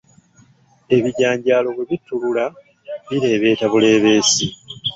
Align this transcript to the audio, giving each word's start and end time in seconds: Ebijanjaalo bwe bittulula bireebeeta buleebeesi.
Ebijanjaalo 0.95 1.69
bwe 1.75 1.83
bittulula 1.89 2.45
bireebeeta 3.07 3.65
buleebeesi. 3.71 4.47